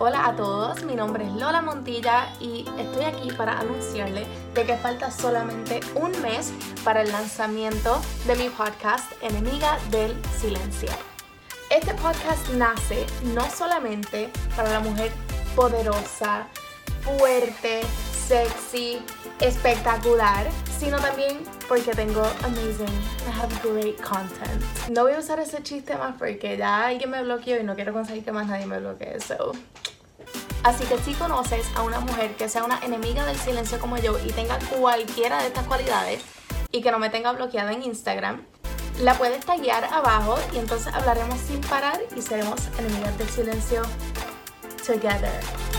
Hola 0.00 0.26
a 0.26 0.34
todos, 0.34 0.82
mi 0.82 0.96
nombre 0.96 1.24
es 1.24 1.32
Lola 1.34 1.62
Montilla 1.62 2.32
y 2.40 2.64
estoy 2.78 3.04
aquí 3.04 3.30
para 3.30 3.60
anunciarle 3.60 4.26
de 4.52 4.64
que 4.64 4.76
falta 4.76 5.08
solamente 5.12 5.78
un 5.94 6.10
mes 6.20 6.52
para 6.82 7.02
el 7.02 7.12
lanzamiento 7.12 8.02
de 8.26 8.34
mi 8.34 8.48
podcast 8.48 9.12
Enemiga 9.22 9.78
del 9.92 10.12
Silencio. 10.36 10.90
Este 11.70 11.94
podcast 11.94 12.48
nace 12.54 13.06
no 13.34 13.48
solamente 13.48 14.32
para 14.56 14.72
la 14.72 14.80
mujer 14.80 15.12
poderosa, 15.54 16.48
fuerte, 17.02 17.82
sexy, 18.26 19.02
espectacular, 19.40 20.46
sino 20.78 20.98
también 20.98 21.42
porque 21.68 21.92
tengo 21.92 22.22
amazing, 22.42 22.88
I 23.26 23.40
have 23.40 23.54
great 23.62 24.00
content. 24.00 24.62
No 24.90 25.02
voy 25.02 25.12
a 25.12 25.18
usar 25.18 25.40
ese 25.40 25.62
chiste 25.62 25.96
más 25.96 26.14
porque 26.18 26.56
ya 26.56 26.86
alguien 26.86 27.10
me 27.10 27.22
bloqueó 27.22 27.60
y 27.60 27.64
no 27.64 27.74
quiero 27.74 27.92
conseguir 27.92 28.24
que 28.24 28.32
más 28.32 28.46
nadie 28.46 28.66
me 28.66 28.78
bloquee, 28.78 29.20
so... 29.20 29.52
Así 30.62 30.84
que 30.86 30.96
si 30.98 31.12
conoces 31.12 31.66
a 31.76 31.82
una 31.82 32.00
mujer 32.00 32.36
que 32.36 32.48
sea 32.48 32.64
una 32.64 32.78
enemiga 32.82 33.26
del 33.26 33.36
silencio 33.36 33.78
como 33.78 33.98
yo 33.98 34.18
y 34.24 34.32
tenga 34.32 34.58
cualquiera 34.78 35.40
de 35.42 35.48
estas 35.48 35.66
cualidades 35.66 36.22
y 36.72 36.80
que 36.80 36.90
no 36.90 36.98
me 36.98 37.10
tenga 37.10 37.32
bloqueada 37.32 37.72
en 37.72 37.82
Instagram, 37.82 38.46
la 39.00 39.14
puedes 39.14 39.44
taggear 39.44 39.84
abajo 39.84 40.38
y 40.54 40.58
entonces 40.58 40.92
hablaremos 40.94 41.38
sin 41.38 41.60
parar 41.60 42.00
y 42.16 42.22
seremos 42.22 42.60
enemigas 42.78 43.18
del 43.18 43.28
silencio 43.28 43.82
together. 44.86 45.73